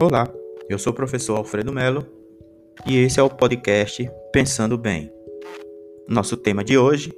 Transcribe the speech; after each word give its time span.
Olá, 0.00 0.32
eu 0.68 0.78
sou 0.78 0.92
o 0.92 0.94
professor 0.94 1.36
Alfredo 1.36 1.72
Melo 1.72 2.06
e 2.86 2.98
esse 2.98 3.18
é 3.18 3.22
o 3.22 3.28
podcast 3.28 4.08
Pensando 4.32 4.78
Bem. 4.78 5.12
Nosso 6.08 6.36
tema 6.36 6.62
de 6.62 6.78
hoje: 6.78 7.12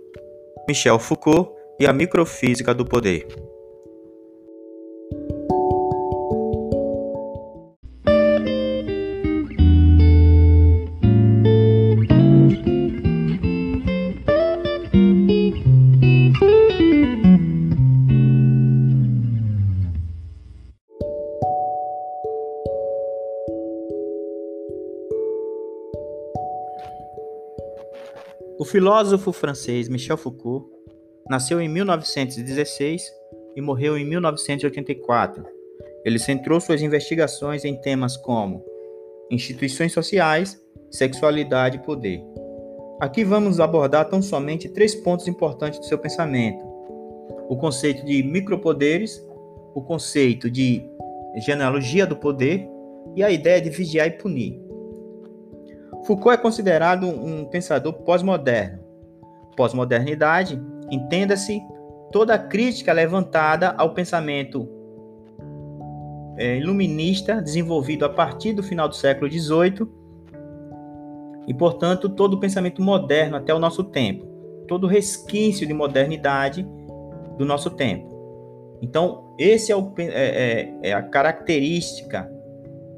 Michel 0.66 0.98
Foucault 0.98 1.52
e 1.78 1.86
a 1.86 1.92
microfísica 1.92 2.72
do 2.72 2.86
poder. 2.86 3.26
Filósofo 28.70 29.32
francês 29.32 29.88
Michel 29.88 30.16
Foucault 30.16 30.64
nasceu 31.28 31.60
em 31.60 31.68
1916 31.68 33.02
e 33.56 33.60
morreu 33.60 33.98
em 33.98 34.04
1984. 34.04 35.44
Ele 36.04 36.20
centrou 36.20 36.60
suas 36.60 36.80
investigações 36.80 37.64
em 37.64 37.74
temas 37.80 38.16
como 38.16 38.64
instituições 39.28 39.92
sociais, 39.92 40.56
sexualidade 40.88 41.78
e 41.78 41.80
poder. 41.80 42.22
Aqui 43.00 43.24
vamos 43.24 43.58
abordar 43.58 44.08
tão 44.08 44.22
somente 44.22 44.68
três 44.68 44.94
pontos 44.94 45.26
importantes 45.26 45.80
do 45.80 45.86
seu 45.86 45.98
pensamento: 45.98 46.64
o 47.48 47.56
conceito 47.56 48.04
de 48.04 48.22
micropoderes, 48.22 49.20
o 49.74 49.82
conceito 49.82 50.48
de 50.48 50.88
genealogia 51.44 52.06
do 52.06 52.14
poder 52.14 52.68
e 53.16 53.22
a 53.24 53.32
ideia 53.32 53.60
de 53.60 53.68
vigiar 53.68 54.06
e 54.06 54.12
punir. 54.12 54.69
Foucault 56.04 56.34
é 56.34 56.36
considerado 56.36 57.06
um 57.06 57.44
pensador 57.44 57.92
pós-moderno. 57.92 58.80
Pós-modernidade, 59.56 60.60
entenda-se 60.90 61.60
toda 62.10 62.34
a 62.34 62.38
crítica 62.38 62.92
levantada 62.92 63.74
ao 63.76 63.94
pensamento 63.94 64.68
é, 66.36 66.56
iluminista 66.56 67.40
desenvolvido 67.40 68.04
a 68.04 68.08
partir 68.08 68.52
do 68.52 68.62
final 68.62 68.88
do 68.88 68.94
século 68.94 69.30
XVIII 69.30 69.86
e, 71.46 71.52
portanto, 71.52 72.08
todo 72.08 72.34
o 72.34 72.40
pensamento 72.40 72.82
moderno 72.82 73.36
até 73.36 73.52
o 73.54 73.58
nosso 73.58 73.84
tempo, 73.84 74.26
todo 74.66 74.84
o 74.84 74.86
resquício 74.86 75.66
de 75.66 75.74
modernidade 75.74 76.66
do 77.36 77.44
nosso 77.44 77.70
tempo. 77.70 78.08
Então, 78.80 79.34
esse 79.38 79.70
é, 79.70 79.76
o, 79.76 79.92
é, 79.98 80.04
é, 80.04 80.90
é 80.90 80.92
a 80.94 81.02
característica 81.02 82.30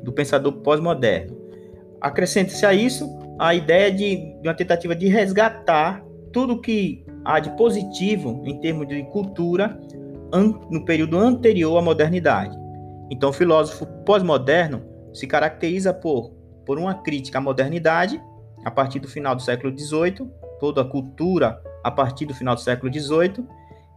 do 0.02 0.12
pensador 0.12 0.52
pós-moderno. 0.58 1.41
Acrescenta-se 2.02 2.66
a 2.66 2.74
isso 2.74 3.08
a 3.38 3.54
ideia 3.54 3.90
de, 3.92 4.16
de 4.40 4.48
uma 4.48 4.54
tentativa 4.54 4.94
de 4.94 5.06
resgatar 5.06 6.04
tudo 6.32 6.60
que 6.60 7.06
há 7.24 7.38
de 7.38 7.50
positivo 7.56 8.42
em 8.44 8.58
termos 8.58 8.88
de 8.88 9.02
cultura 9.04 9.78
no 10.70 10.84
período 10.84 11.16
anterior 11.16 11.78
à 11.78 11.82
modernidade. 11.82 12.58
Então, 13.10 13.30
o 13.30 13.32
filósofo 13.32 13.86
pós-moderno 14.04 14.82
se 15.12 15.26
caracteriza 15.26 15.92
por, 15.92 16.30
por 16.64 16.78
uma 16.78 16.94
crítica 16.94 17.38
à 17.38 17.40
modernidade, 17.40 18.20
a 18.64 18.70
partir 18.70 18.98
do 18.98 19.06
final 19.06 19.36
do 19.36 19.42
século 19.42 19.76
XVIII, 19.78 20.28
toda 20.58 20.80
a 20.80 20.84
cultura 20.84 21.62
a 21.84 21.90
partir 21.90 22.26
do 22.26 22.34
final 22.34 22.54
do 22.54 22.60
século 22.60 22.92
XVIII, 22.92 23.46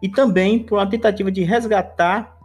e 0.02 0.10
também 0.10 0.60
por 0.60 0.78
uma 0.78 0.90
tentativa 0.90 1.32
de 1.32 1.44
resgatar 1.44 2.38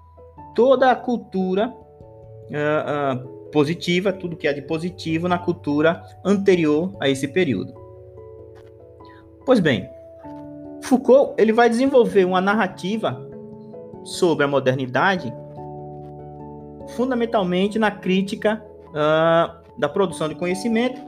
toda 0.55 0.91
a 0.91 0.95
cultura 0.95 1.69
uh, 1.69 3.17
uh, 3.17 3.40
positiva, 3.51 4.13
tudo 4.13 4.37
que 4.37 4.49
é 4.49 4.53
de 4.53 4.63
positivo 4.63 5.29
na 5.29 5.39
cultura 5.39 6.03
anterior 6.25 6.93
a 7.01 7.09
esse 7.09 7.29
período. 7.29 7.75
Pois 9.45 9.61
bem, 9.61 9.89
Foucault 10.83 11.35
ele 11.37 11.53
vai 11.53 11.69
desenvolver 11.69 12.25
uma 12.25 12.41
narrativa 12.41 13.21
sobre 14.05 14.45
a 14.45 14.49
modernidade, 14.49 15.33
fundamentalmente 16.97 17.79
na 17.79 17.91
crítica 17.91 18.63
uh, 18.89 19.79
da 19.79 19.89
produção 19.89 20.29
de 20.29 20.35
conhecimento, 20.35 21.01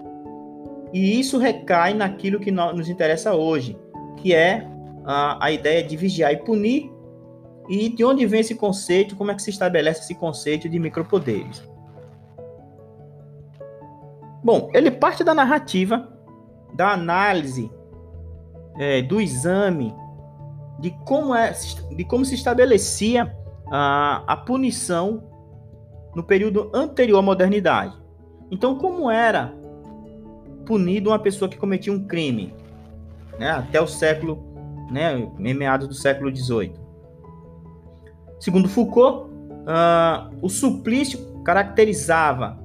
e 0.93 1.19
isso 1.19 1.39
recai 1.39 1.95
naquilo 1.95 2.39
que 2.39 2.51
nos 2.51 2.89
interessa 2.89 3.35
hoje, 3.35 3.79
que 4.17 4.35
é 4.35 4.67
uh, 5.01 5.39
a 5.41 5.51
ideia 5.51 5.83
de 5.83 5.97
vigiar 5.97 6.33
e 6.33 6.37
punir, 6.37 6.91
e 7.69 7.89
de 7.89 8.05
onde 8.05 8.27
vem 8.27 8.41
esse 8.41 8.55
conceito, 8.55 9.17
como 9.17 9.31
é 9.31 9.35
que 9.35 9.43
se 9.43 9.51
estabelece 9.51 10.01
esse 10.01 10.15
conceito 10.15 10.69
de 10.69 10.79
micropoderes. 10.79 11.63
Bom, 14.43 14.71
ele 14.75 14.91
parte 14.91 15.23
da 15.23 15.35
narrativa, 15.35 16.09
da 16.75 16.93
análise, 16.93 17.71
é, 18.79 19.03
do 19.03 19.21
exame, 19.21 19.95
de 20.81 20.91
como, 21.05 21.35
é, 21.35 21.53
de 21.95 22.05
como 22.05 22.25
se 22.25 22.35
estabelecia 22.35 23.35
a, 23.71 24.25
a 24.27 24.37
punição 24.37 25.23
no 26.15 26.23
período 26.23 26.71
anterior 26.75 27.19
à 27.19 27.23
modernidade. 27.23 27.97
Então, 28.51 28.77
como 28.77 29.11
era 29.11 29.55
punido 30.67 31.11
uma 31.11 31.19
pessoa 31.19 31.49
que 31.49 31.57
cometia 31.57 31.93
um 31.93 32.07
crime, 32.07 32.55
né, 33.39 33.51
até 33.51 33.81
o 33.81 33.87
século, 33.87 34.43
né, 34.91 35.31
meados 35.39 35.89
do 35.89 35.95
século 35.95 36.35
XVIII. 36.35 36.75
Segundo 38.39 38.69
Foucault, 38.69 39.31
uh, 39.31 40.37
o 40.43 40.49
suplício 40.49 41.43
caracterizava 41.45 42.59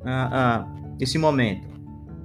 uh, 0.00 0.73
nesse 0.98 1.18
momento, 1.18 1.66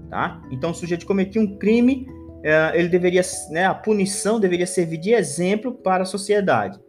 tá? 0.09 0.41
Então, 0.51 0.71
o 0.71 0.73
sujeito 0.73 1.05
cometia 1.05 1.41
um 1.41 1.57
crime, 1.57 2.07
é, 2.43 2.71
ele 2.75 2.87
deveria, 2.87 3.21
né, 3.49 3.65
a 3.65 3.73
punição 3.73 4.39
deveria 4.39 4.67
servir 4.67 4.97
de 4.97 5.13
exemplo 5.13 5.73
para 5.73 6.03
a 6.03 6.05
sociedade. 6.05 6.79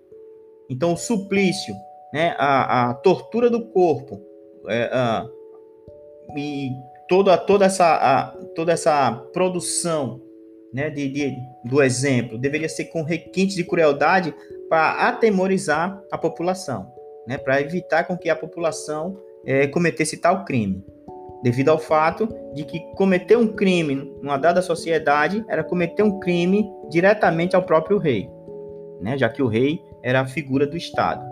Então, 0.69 0.93
o 0.93 0.97
suplício, 0.97 1.75
né, 2.13 2.35
a, 2.39 2.91
a 2.91 2.95
tortura 2.95 3.51
do 3.51 3.67
corpo, 3.67 4.21
é, 4.69 4.91
a, 4.93 5.27
e 6.37 6.71
toda, 7.09 7.37
toda, 7.37 7.65
essa, 7.65 7.97
a, 7.97 8.27
toda 8.55 8.73
essa 8.73 9.13
produção 9.33 10.21
né, 10.73 10.89
de, 10.91 11.09
de, 11.09 11.37
do 11.65 11.83
exemplo 11.83 12.39
deveria 12.39 12.69
ser 12.69 12.85
com 12.87 13.03
requintes 13.03 13.57
de 13.57 13.65
crueldade 13.65 14.33
para 14.69 15.09
atemorizar 15.09 16.01
a 16.13 16.17
população, 16.17 16.93
né, 17.27 17.37
para 17.37 17.61
evitar 17.61 18.05
com 18.05 18.17
que 18.17 18.31
a 18.31 18.37
população 18.37 19.19
é, 19.45 19.67
cometesse 19.67 20.17
tal 20.19 20.45
crime 20.45 20.85
devido 21.43 21.71
ao 21.71 21.79
fato 21.79 22.29
de 22.55 22.65
que 22.65 22.81
cometer 22.95 23.37
um 23.37 23.49
crime 23.49 24.13
numa 24.23 24.37
dada 24.37 24.61
sociedade 24.61 25.45
era 25.49 25.65
cometer 25.65 26.03
um 26.03 26.19
crime 26.21 26.71
diretamente 26.91 27.57
ao 27.57 27.63
próprio 27.63 27.99
rei, 27.99 28.31
né? 29.01 29.17
já 29.17 29.29
que 29.29 29.43
o 29.43 29.47
rei 29.47 29.81
era 30.03 30.21
a 30.21 30.27
figura 30.27 30.67
do 30.67 30.77
Estado. 30.77 31.25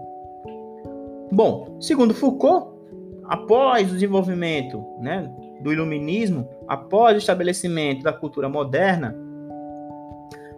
Bom, 1.30 1.76
segundo 1.80 2.14
Foucault, 2.14 2.78
após 3.24 3.90
o 3.90 3.94
desenvolvimento 3.94 4.82
né, 5.00 5.30
do 5.60 5.72
iluminismo, 5.72 6.48
após 6.66 7.14
o 7.14 7.18
estabelecimento 7.18 8.02
da 8.02 8.12
cultura 8.12 8.48
moderna, 8.48 9.14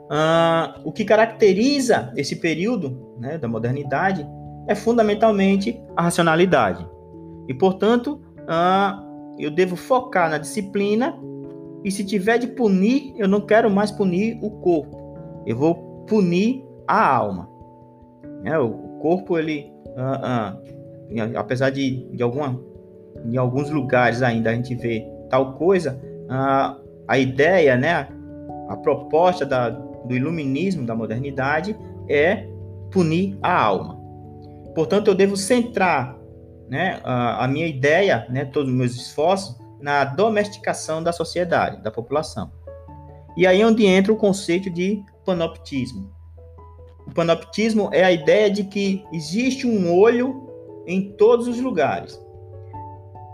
uh, 0.06 0.80
o 0.84 0.92
que 0.92 1.04
caracteriza 1.04 2.12
esse 2.16 2.36
período 2.36 3.14
né, 3.18 3.36
da 3.36 3.48
modernidade 3.48 4.26
é 4.68 4.74
fundamentalmente 4.74 5.82
a 5.96 6.02
racionalidade. 6.02 6.86
E, 7.48 7.54
portanto, 7.54 8.20
uh, 8.42 9.09
eu 9.42 9.50
devo 9.50 9.76
focar 9.76 10.30
na 10.30 10.38
disciplina 10.38 11.18
e 11.84 11.90
se 11.90 12.04
tiver 12.04 12.38
de 12.38 12.46
punir, 12.46 13.14
eu 13.16 13.26
não 13.26 13.40
quero 13.40 13.70
mais 13.70 13.90
punir 13.90 14.38
o 14.42 14.50
corpo, 14.50 15.16
eu 15.46 15.56
vou 15.56 16.04
punir 16.06 16.64
a 16.86 17.16
alma. 17.16 17.48
É, 18.44 18.58
o 18.58 18.70
corpo, 19.00 19.38
ele, 19.38 19.72
uh, 19.96 21.32
uh, 21.34 21.38
apesar 21.38 21.70
de, 21.70 22.06
de 22.14 22.22
alguma, 22.22 22.58
em 23.24 23.36
alguns 23.36 23.70
lugares 23.70 24.22
ainda 24.22 24.50
a 24.50 24.54
gente 24.54 24.74
vê 24.74 25.06
tal 25.28 25.54
coisa, 25.54 26.00
uh, 26.26 26.80
a 27.06 27.18
ideia, 27.18 27.76
né, 27.76 28.08
a 28.68 28.76
proposta 28.76 29.44
da, 29.46 29.70
do 29.70 30.14
iluminismo, 30.14 30.86
da 30.86 30.94
modernidade, 30.94 31.76
é 32.08 32.46
punir 32.90 33.38
a 33.42 33.62
alma. 33.62 33.98
Portanto, 34.74 35.08
eu 35.08 35.14
devo 35.14 35.36
centrar 35.36 36.19
né, 36.70 37.00
a, 37.02 37.44
a 37.44 37.48
minha 37.48 37.66
ideia, 37.66 38.24
né, 38.30 38.44
todos 38.44 38.70
os 38.70 38.76
meus 38.76 38.94
esforços 38.94 39.56
na 39.80 40.04
domesticação 40.04 41.02
da 41.02 41.12
sociedade, 41.12 41.82
da 41.82 41.90
população. 41.90 42.52
E 43.36 43.44
aí 43.44 43.60
é 43.60 43.66
onde 43.66 43.84
entra 43.84 44.12
o 44.12 44.16
conceito 44.16 44.70
de 44.70 45.02
panoptismo. 45.26 46.08
O 47.06 47.12
panoptismo 47.12 47.90
é 47.92 48.04
a 48.04 48.12
ideia 48.12 48.48
de 48.48 48.62
que 48.62 49.04
existe 49.12 49.66
um 49.66 49.92
olho 49.98 50.48
em 50.86 51.10
todos 51.12 51.48
os 51.48 51.60
lugares. 51.60 52.20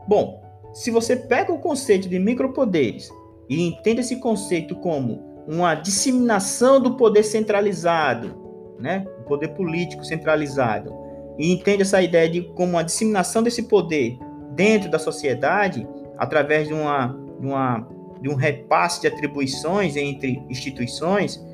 Bom, 0.08 0.42
se 0.72 0.90
você 0.90 1.14
pega 1.14 1.52
o 1.52 1.58
conceito 1.58 2.08
de 2.08 2.18
micropoderes 2.18 3.10
e 3.50 3.66
entende 3.66 4.00
esse 4.00 4.16
conceito 4.16 4.76
como 4.76 5.44
uma 5.46 5.74
disseminação 5.74 6.80
do 6.80 6.96
poder 6.96 7.22
centralizado, 7.22 8.34
né, 8.78 9.06
o 9.20 9.24
poder 9.24 9.48
político 9.48 10.04
centralizado, 10.04 11.05
e 11.38 11.52
entende 11.52 11.82
essa 11.82 12.00
ideia 12.00 12.28
de 12.28 12.42
como 12.54 12.78
a 12.78 12.82
disseminação 12.82 13.42
desse 13.42 13.64
poder 13.64 14.18
dentro 14.54 14.90
da 14.90 14.98
sociedade, 14.98 15.86
através 16.16 16.68
de, 16.68 16.74
uma, 16.74 17.08
de, 17.38 17.46
uma, 17.46 17.88
de 18.20 18.28
um 18.28 18.34
repasse 18.34 19.00
de 19.00 19.06
atribuições 19.06 19.96
entre 19.96 20.42
instituições, 20.48 21.44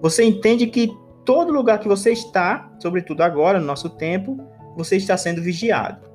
você 0.00 0.24
entende 0.24 0.66
que 0.66 0.92
todo 1.24 1.52
lugar 1.52 1.78
que 1.78 1.88
você 1.88 2.12
está, 2.12 2.70
sobretudo 2.78 3.22
agora, 3.22 3.58
no 3.58 3.66
nosso 3.66 3.90
tempo, 3.90 4.38
você 4.76 4.96
está 4.96 5.16
sendo 5.16 5.42
vigiado. 5.42 6.10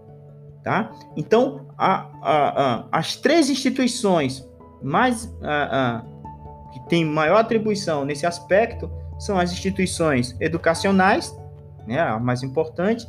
Tá? 0.63 0.91
Então, 1.15 1.68
a, 1.77 2.09
a, 2.21 2.63
a, 2.81 2.88
as 2.91 3.15
três 3.15 3.50
instituições 3.50 4.45
mais 4.81 5.33
que 6.73 6.80
têm 6.89 7.06
maior 7.06 7.38
atribuição 7.38 8.03
nesse 8.03 8.25
aspecto 8.25 8.91
são 9.18 9.39
as 9.39 9.51
instituições 9.51 10.35
educacionais, 10.39 11.35
né, 11.88 12.00
a 12.00 12.19
mais 12.19 12.44
importante. 12.44 13.07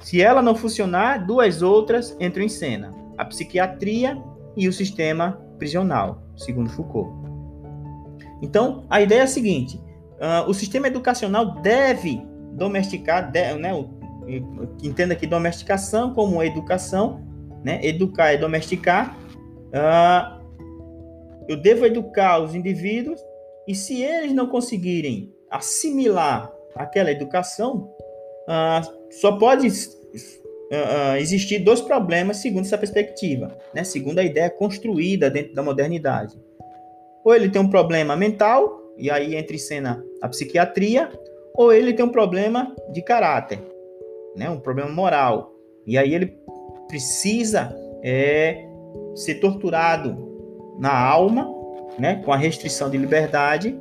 Se 0.00 0.22
ela 0.22 0.40
não 0.40 0.54
funcionar, 0.54 1.26
duas 1.26 1.62
outras 1.62 2.16
entram 2.20 2.44
em 2.44 2.48
cena: 2.48 2.94
a 3.16 3.24
psiquiatria 3.24 4.20
e 4.56 4.68
o 4.68 4.72
sistema 4.72 5.40
prisional, 5.58 6.22
segundo 6.36 6.70
Foucault. 6.70 7.10
Então, 8.42 8.84
a 8.88 9.00
ideia 9.00 9.20
é 9.20 9.24
a 9.24 9.28
seguinte: 9.28 9.76
uh, 10.16 10.48
o 10.48 10.54
sistema 10.54 10.86
educacional 10.86 11.60
deve 11.60 12.24
domesticar, 12.52 13.30
né, 13.32 13.70
entenda 14.82 15.14
que 15.14 15.26
domesticação 15.26 16.12
como 16.14 16.42
educação, 16.42 17.22
né, 17.64 17.80
educar 17.82 18.32
e 18.32 18.38
domesticar. 18.38 19.16
Uh, 19.68 20.36
eu 21.48 21.56
devo 21.56 21.86
educar 21.86 22.40
os 22.40 22.54
indivíduos 22.54 23.20
e 23.68 23.74
se 23.74 24.02
eles 24.02 24.32
não 24.32 24.48
conseguirem 24.48 25.32
assimilar 25.50 26.50
aquela 26.74 27.10
educação, 27.10 27.90
uh, 28.48 29.10
só 29.10 29.32
pode 29.32 29.68
uh, 29.68 31.16
existir 31.18 31.58
dois 31.60 31.80
problemas 31.80 32.38
segundo 32.38 32.64
essa 32.64 32.78
perspectiva, 32.78 33.56
né? 33.74 33.84
segundo 33.84 34.18
a 34.18 34.24
ideia 34.24 34.50
construída 34.50 35.30
dentro 35.30 35.54
da 35.54 35.62
modernidade. 35.62 36.38
Ou 37.24 37.34
ele 37.34 37.48
tem 37.48 37.60
um 37.60 37.70
problema 37.70 38.16
mental, 38.16 38.82
e 38.96 39.10
aí 39.10 39.34
entra 39.34 39.54
em 39.54 39.58
cena 39.58 40.04
a 40.22 40.28
psiquiatria, 40.28 41.10
ou 41.54 41.72
ele 41.72 41.92
tem 41.92 42.04
um 42.04 42.10
problema 42.10 42.74
de 42.92 43.02
caráter, 43.02 43.60
né? 44.36 44.48
um 44.48 44.60
problema 44.60 44.90
moral. 44.90 45.52
E 45.86 45.96
aí 45.98 46.14
ele 46.14 46.38
precisa 46.88 47.74
é, 48.02 48.64
ser 49.14 49.36
torturado 49.36 50.24
na 50.78 50.96
alma 50.96 51.56
né, 51.98 52.22
com 52.24 52.32
a 52.32 52.36
restrição 52.36 52.90
de 52.90 52.98
liberdade, 52.98 53.78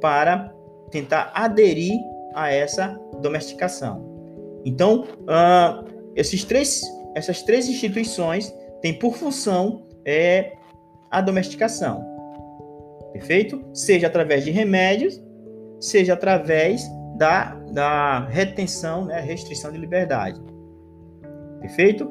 para 0.00 0.52
tentar 0.90 1.30
aderir 1.34 1.98
a 2.34 2.52
essa 2.52 2.98
domesticação. 3.20 4.12
Então, 4.64 5.04
uh, 5.22 5.84
esses 6.14 6.44
três, 6.44 6.82
essas 7.14 7.42
três 7.42 7.68
instituições 7.68 8.54
têm 8.80 8.98
por 8.98 9.14
função 9.14 9.86
é, 10.04 10.52
a 11.10 11.20
domesticação, 11.20 12.04
perfeito? 13.12 13.62
Seja 13.72 14.06
através 14.06 14.44
de 14.44 14.50
remédios, 14.50 15.22
seja 15.80 16.14
através 16.14 16.82
da, 17.16 17.54
da 17.72 18.20
retenção, 18.26 19.04
né, 19.04 19.20
restrição 19.20 19.72
de 19.72 19.78
liberdade, 19.78 20.40
perfeito? 21.60 22.10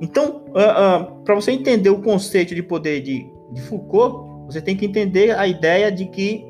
Então, 0.00 0.44
uh, 0.48 1.20
uh, 1.20 1.24
para 1.24 1.34
você 1.34 1.52
entender 1.52 1.90
o 1.90 2.02
conceito 2.02 2.54
de 2.54 2.62
poder 2.62 3.00
de, 3.00 3.26
de 3.52 3.62
Foucault, 3.62 4.46
você 4.46 4.60
tem 4.60 4.76
que 4.76 4.84
entender 4.84 5.36
a 5.38 5.46
ideia 5.46 5.90
de 5.90 6.06
que 6.06 6.44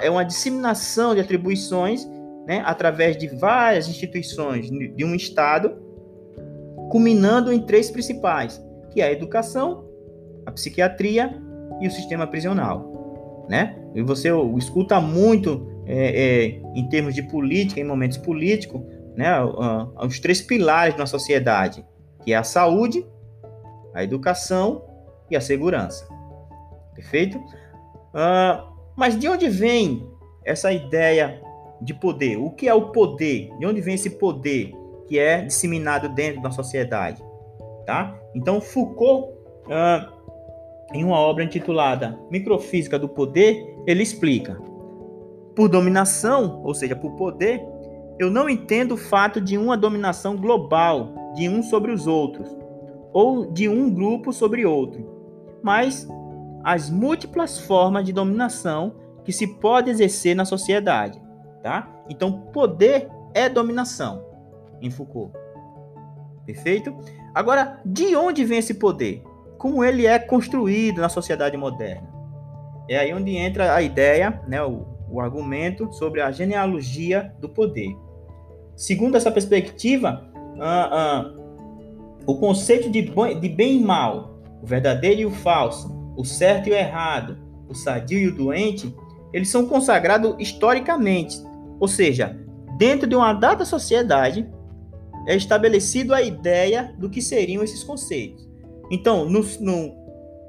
é 0.00 0.08
uma 0.08 0.24
disseminação 0.24 1.14
de 1.14 1.20
atribuições 1.20 2.08
né, 2.48 2.62
através 2.64 3.14
de 3.18 3.28
várias 3.28 3.88
instituições 3.88 4.70
de 4.70 5.04
um 5.04 5.14
Estado, 5.14 5.76
culminando 6.90 7.52
em 7.52 7.60
três 7.60 7.90
principais, 7.90 8.58
que 8.90 9.02
é 9.02 9.04
a 9.04 9.12
educação, 9.12 9.84
a 10.46 10.50
psiquiatria 10.50 11.38
e 11.78 11.86
o 11.86 11.90
sistema 11.90 12.26
prisional. 12.26 13.46
Né? 13.50 13.76
E 13.94 14.00
você 14.00 14.30
escuta 14.56 14.98
muito 14.98 15.68
é, 15.86 16.46
é, 16.46 16.62
em 16.74 16.88
termos 16.88 17.14
de 17.14 17.22
política, 17.22 17.80
em 17.80 17.84
momentos 17.84 18.16
políticos, 18.16 18.80
né, 19.14 19.32
os 20.00 20.18
três 20.18 20.40
pilares 20.40 20.96
da 20.96 21.04
sociedade, 21.04 21.84
que 22.24 22.32
é 22.32 22.36
a 22.36 22.44
saúde, 22.44 23.04
a 23.92 24.02
educação 24.02 24.84
e 25.30 25.36
a 25.36 25.40
segurança. 25.40 26.06
Perfeito? 26.94 27.36
Uh, 27.38 28.72
mas 28.96 29.18
de 29.18 29.28
onde 29.28 29.48
vem 29.48 30.08
essa 30.44 30.72
ideia 30.72 31.42
de 31.80 31.94
poder? 31.94 32.36
O 32.36 32.50
que 32.50 32.68
é 32.68 32.74
o 32.74 32.90
poder? 32.90 33.50
De 33.58 33.66
onde 33.66 33.80
vem 33.80 33.94
esse 33.94 34.10
poder 34.10 34.72
que 35.06 35.18
é 35.18 35.42
disseminado 35.42 36.08
dentro 36.08 36.42
da 36.42 36.50
sociedade? 36.50 37.22
Tá? 37.86 38.18
Então, 38.34 38.60
Foucault, 38.60 39.32
uh, 39.66 40.18
em 40.92 41.04
uma 41.04 41.18
obra 41.18 41.44
intitulada 41.44 42.18
Microfísica 42.30 42.98
do 42.98 43.08
Poder, 43.08 43.64
ele 43.86 44.02
explica: 44.02 44.58
por 45.58 45.68
dominação, 45.68 46.62
ou 46.64 46.72
seja, 46.72 46.94
por 46.94 47.16
poder, 47.16 47.60
eu 48.18 48.30
não 48.30 48.48
entendo 48.48 48.92
o 48.92 48.96
fato 48.96 49.40
de 49.40 49.58
uma 49.58 49.76
dominação 49.76 50.36
global 50.36 51.32
de 51.34 51.48
um 51.48 51.62
sobre 51.62 51.90
os 51.90 52.06
outros, 52.06 52.48
ou 53.12 53.50
de 53.50 53.68
um 53.68 53.92
grupo 53.92 54.32
sobre 54.32 54.64
outro, 54.64 55.04
mas 55.62 56.06
as 56.62 56.90
múltiplas 56.90 57.58
formas 57.58 58.04
de 58.04 58.12
dominação 58.12 58.94
que 59.24 59.32
se 59.32 59.46
pode 59.58 59.90
exercer 59.90 60.36
na 60.36 60.44
sociedade, 60.44 61.20
tá? 61.62 61.88
Então, 62.08 62.32
poder 62.52 63.08
é 63.34 63.48
dominação 63.48 64.24
em 64.80 64.90
Foucault. 64.90 65.32
Perfeito? 66.46 66.96
Agora, 67.34 67.80
de 67.84 68.16
onde 68.16 68.44
vem 68.44 68.58
esse 68.58 68.74
poder? 68.74 69.22
Como 69.58 69.84
ele 69.84 70.06
é 70.06 70.18
construído 70.18 71.00
na 71.00 71.08
sociedade 71.08 71.56
moderna? 71.56 72.08
É 72.88 72.98
aí 72.98 73.12
onde 73.12 73.36
entra 73.36 73.74
a 73.74 73.82
ideia, 73.82 74.40
né, 74.48 74.62
o, 74.62 74.86
o 75.10 75.20
argumento 75.20 75.92
sobre 75.92 76.20
a 76.20 76.30
genealogia 76.30 77.34
do 77.38 77.48
poder. 77.48 77.94
Segundo 78.74 79.16
essa 79.16 79.30
perspectiva, 79.30 80.26
ah, 80.60 80.88
ah, 80.92 81.34
o 82.26 82.36
conceito 82.36 82.90
de, 82.90 83.02
de 83.02 83.48
bem 83.48 83.76
e 83.76 83.84
mal, 83.84 84.38
o 84.62 84.66
verdadeiro 84.66 85.20
e 85.20 85.26
o 85.26 85.30
falso, 85.30 85.94
o 86.16 86.24
certo 86.24 86.68
e 86.68 86.72
o 86.72 86.74
errado, 86.74 87.38
o 87.68 87.74
sadio 87.74 88.18
e 88.18 88.28
o 88.28 88.34
doente, 88.34 88.94
eles 89.32 89.50
são 89.50 89.66
consagrados 89.66 90.34
historicamente. 90.38 91.42
Ou 91.80 91.88
seja, 91.88 92.36
dentro 92.76 93.06
de 93.06 93.14
uma 93.14 93.32
dada 93.32 93.64
sociedade, 93.64 94.48
é 95.26 95.36
estabelecido 95.36 96.14
a 96.14 96.22
ideia 96.22 96.94
do 96.98 97.10
que 97.10 97.20
seriam 97.20 97.62
esses 97.62 97.84
conceitos. 97.84 98.48
Então, 98.90 99.24
no, 99.24 99.42
no, 99.60 99.94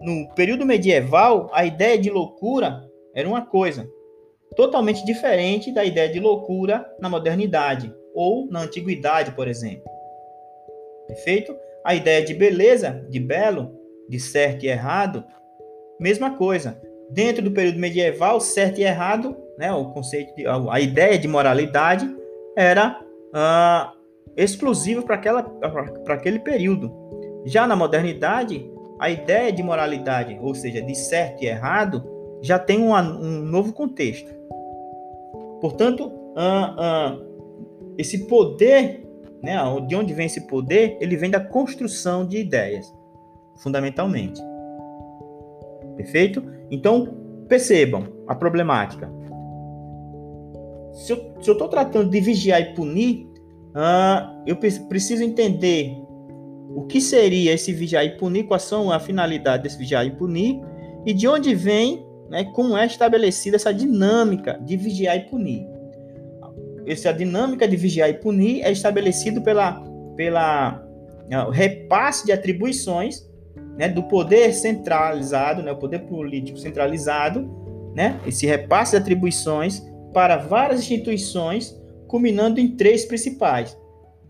no 0.02 0.34
período 0.36 0.66
medieval, 0.66 1.50
a 1.54 1.66
ideia 1.66 1.98
de 1.98 2.10
loucura 2.10 2.88
era 3.14 3.28
uma 3.28 3.46
coisa 3.46 3.90
totalmente 4.56 5.06
diferente 5.06 5.74
da 5.74 5.84
ideia 5.84 6.10
de 6.10 6.20
loucura 6.20 6.86
na 7.00 7.10
modernidade 7.10 7.94
ou 8.14 8.48
na 8.50 8.62
antiguidade, 8.62 9.32
por 9.32 9.48
exemplo. 9.48 9.84
Perfeito? 11.08 11.56
A 11.84 11.94
ideia 11.96 12.24
de 12.24 12.34
beleza, 12.34 13.06
de 13.10 13.20
belo, 13.20 13.78
de 14.08 14.20
certo 14.20 14.64
e 14.64 14.68
errado, 14.68 15.24
Mesma 16.00 16.38
coisa. 16.38 16.82
Dentro 17.12 17.44
do 17.44 17.52
período 17.52 17.78
medieval, 17.78 18.40
certo 18.40 18.80
e 18.80 18.84
errado, 18.84 19.36
né, 19.60 19.74
o 19.74 19.92
conceito, 19.92 20.34
de, 20.36 20.46
a 20.48 20.80
ideia 20.80 21.20
de 21.20 21.28
moralidade 21.28 22.10
era 22.56 22.98
uh, 23.02 23.92
exclusiva 24.38 25.02
para 25.02 26.14
aquele 26.14 26.40
período. 26.40 26.90
Já 27.46 27.68
na 27.68 27.76
modernidade, 27.76 28.66
a 28.98 29.10
ideia 29.10 29.52
de 29.52 29.62
moralidade, 29.62 30.40
ou 30.42 30.56
seja, 30.56 30.82
de 30.82 30.96
certo 30.96 31.44
e 31.44 31.48
errado, 31.48 32.02
já 32.42 32.58
tem 32.58 32.80
um, 32.82 32.96
um 32.96 33.42
novo 33.44 33.74
contexto. 33.74 34.34
Portanto, 35.60 36.10
esse 37.98 38.28
poder, 38.28 39.06
né, 39.44 39.58
de 39.86 39.94
onde 39.94 40.14
vem 40.14 40.28
esse 40.28 40.48
poder, 40.48 40.98
ele 41.02 41.18
vem 41.18 41.30
da 41.30 41.40
construção 41.42 42.26
de 42.26 42.38
ideias, 42.38 42.90
fundamentalmente. 43.58 44.42
Perfeito? 45.98 46.42
Então, 46.72 47.14
percebam 47.50 48.08
a 48.26 48.34
problemática. 48.34 49.20
Se 50.94 51.12
eu 51.14 51.34
estou 51.40 51.68
tratando 51.68 52.10
de 52.10 52.20
vigiar 52.20 52.62
e 52.62 52.74
punir, 52.74 53.28
uh, 53.76 54.44
eu 54.46 54.56
preciso 54.56 55.24
entender 55.24 55.96
o 56.76 56.84
que 56.84 57.02
seria 57.02 57.54
esse 57.54 57.74
vigiar 57.74 58.06
e 58.06 58.18
punir, 58.18 58.46
quais 58.46 58.64
são 58.64 58.92
a 58.92 59.00
finalidade 59.00 59.64
desse 59.64 59.78
vigiar 59.78 60.06
e 60.06 60.12
punir, 60.12 60.62
e 61.06 61.14
de 61.14 61.28
onde 61.28 61.56
vem, 61.56 62.06
né, 62.30 62.44
como 62.54 62.78
é 62.78 62.86
estabelecida 62.86 63.56
essa 63.56 63.74
dinâmica 63.74 64.60
de 64.64 64.78
vigiar 64.78 65.18
e 65.18 65.22
punir. 65.22 65.66
Essa 66.86 67.12
dinâmica 67.12 67.68
de 67.68 67.76
vigiar 67.76 68.10
e 68.10 68.14
punir 68.14 68.62
é 68.64 68.72
estabelecido 68.72 69.42
pela, 69.42 69.84
pela 70.16 70.84
uh, 71.32 71.50
repasse 71.50 72.26
de 72.26 72.32
atribuições 72.32 73.28
né, 73.78 73.88
do 73.88 74.04
poder 74.04 74.54
centralizado, 74.54 75.64
né, 75.64 75.72
o 75.72 75.78
poder 75.78 76.00
político 76.00 76.58
centralizado, 76.58 77.50
né, 77.96 78.20
esse 78.28 78.46
repasse 78.46 78.92
de 78.92 78.98
atribuições 78.98 79.84
para 80.14 80.38
várias 80.38 80.80
instituições, 80.80 81.80
culminando 82.08 82.60
em 82.60 82.76
três 82.76 83.06
principais: 83.06 83.78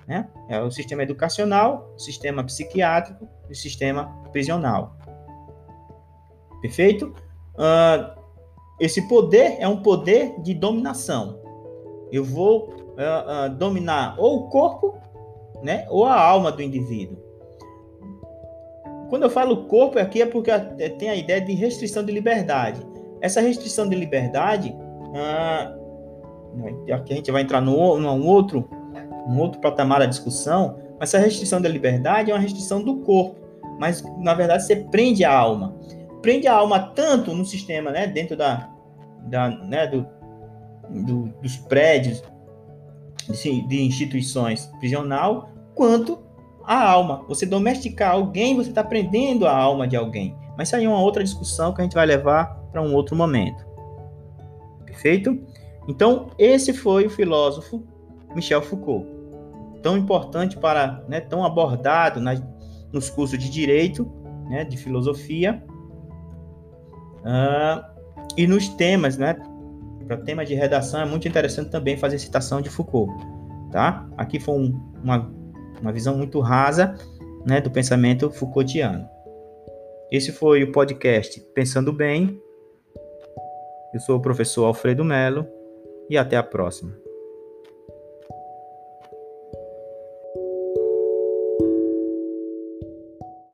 Né? 0.08 0.28
É 0.50 0.62
o 0.62 0.72
sistema 0.72 1.04
educacional, 1.04 1.94
o 1.96 2.00
sistema 2.00 2.44
psiquiátrico 2.44 3.28
e 3.50 3.54
o 3.54 3.56
sistema 3.56 4.06
prisional. 4.32 4.98
Perfeito? 6.62 7.14
Uh, 7.56 8.20
esse 8.80 9.08
poder 9.08 9.58
é 9.60 9.68
um 9.68 9.82
poder 9.82 10.40
de 10.42 10.54
dominação. 10.54 11.40
Eu 12.12 12.24
vou 12.24 12.70
uh, 12.70 13.48
uh, 13.48 13.50
dominar 13.56 14.16
ou 14.18 14.38
o 14.38 14.50
corpo, 14.50 14.98
né, 15.62 15.86
ou 15.90 16.06
a 16.06 16.20
alma 16.20 16.52
do 16.52 16.62
indivíduo. 16.62 17.18
Quando 19.10 19.24
eu 19.24 19.30
falo 19.30 19.66
corpo 19.66 19.98
aqui 19.98 20.22
é 20.22 20.26
porque 20.26 20.52
tem 20.98 21.10
a 21.10 21.16
ideia 21.16 21.42
de 21.42 21.54
restrição 21.54 22.06
de 22.06 22.12
liberdade. 22.12 22.86
Essa 23.22 23.42
restrição 23.42 23.90
de 23.90 23.96
liberdade, 23.96 24.76
aqui 26.94 27.14
a 27.14 27.16
gente 27.16 27.32
vai 27.32 27.42
entrar 27.42 27.62
no, 27.62 27.98
num 27.98 28.28
outro, 28.28 28.70
um 29.28 29.40
outro 29.40 29.60
patamar 29.62 30.00
da 30.00 30.06
discussão, 30.06 30.78
mas 31.00 31.14
essa 31.14 31.24
restrição 31.24 31.62
da 31.62 31.70
liberdade 31.70 32.32
é 32.32 32.34
uma 32.34 32.40
restrição 32.40 32.84
do 32.84 32.98
corpo, 32.98 33.36
mas 33.80 34.04
na 34.18 34.34
verdade 34.34 34.64
você 34.64 34.76
prende 34.76 35.24
a 35.24 35.34
alma 35.34 35.76
prende 36.22 36.48
a 36.48 36.54
alma 36.54 36.80
tanto 36.80 37.34
no 37.34 37.46
sistema, 37.46 37.92
né, 37.92 38.08
dentro 38.08 38.36
da, 38.36 38.70
da 39.24 39.50
né, 39.50 39.88
do, 39.88 40.06
do, 40.90 41.28
dos 41.42 41.58
prédios 41.58 42.24
de, 43.30 43.62
de 43.68 43.82
instituições 43.84 44.66
prisional, 44.80 45.50
quanto 45.76 46.20
a 46.66 46.90
alma. 46.90 47.24
Você 47.28 47.46
domesticar 47.46 48.12
alguém, 48.12 48.56
você 48.56 48.70
está 48.70 48.84
prendendo 48.84 49.48
a 49.48 49.56
alma 49.56 49.88
de 49.88 49.96
alguém. 49.96 50.36
Mas 50.58 50.68
isso 50.68 50.76
aí 50.76 50.86
é 50.86 50.90
uma 50.90 51.02
outra 51.02 51.24
discussão 51.24 51.74
que 51.74 51.82
a 51.82 51.84
gente 51.84 51.94
vai 51.94 52.06
levar 52.06 52.58
para 52.72 52.82
um 52.82 52.94
outro 52.94 53.16
momento. 53.16 53.66
Perfeito? 55.00 55.40
Então, 55.88 56.32
esse 56.38 56.74
foi 56.74 57.06
o 57.06 57.10
filósofo 57.10 57.84
Michel 58.36 58.62
Foucault. 58.62 59.08
Tão 59.82 59.98
importante 59.98 60.58
para, 60.58 61.04
né, 61.08 61.22
tão 61.22 61.44
abordado 61.44 62.20
nos 62.92 63.10
cursos 63.10 63.40
de 63.40 63.50
direito, 63.50 64.12
né, 64.50 64.64
de 64.66 64.76
filosofia, 64.78 65.64
Uh, 67.20 67.84
e 68.38 68.48
nos 68.48 68.70
temas, 68.70 69.18
né? 69.18 69.36
Para 70.08 70.18
temas 70.18 70.48
de 70.48 70.56
redação 70.56 71.02
é 71.02 71.06
muito 71.06 71.28
interessante 71.28 71.70
também 71.70 71.98
fazer 71.98 72.18
citação 72.18 72.62
de 72.62 72.70
Foucault, 72.70 73.14
tá? 73.72 74.08
Aqui 74.18 74.40
foi 74.40 74.56
um, 74.56 74.80
uma, 75.04 75.30
uma 75.82 75.92
visão 75.92 76.18
muito 76.18 76.40
rasa, 76.40 76.96
né, 77.46 77.60
do 77.60 77.70
pensamento 77.70 78.32
Foucaultiano. 78.32 79.06
Esse 80.12 80.32
foi 80.32 80.64
o 80.64 80.72
podcast 80.72 81.40
Pensando 81.54 81.92
Bem. 81.94 82.42
Eu 83.94 84.00
sou 84.00 84.18
o 84.18 84.22
professor 84.22 84.66
Alfredo 84.66 85.04
Melo 85.04 85.48
e 86.10 86.18
até 86.18 86.38
a 86.38 86.44
próxima. 86.44 87.09